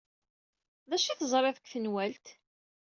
[0.89, 2.25] D acu ay teẓrid deg tenwalt?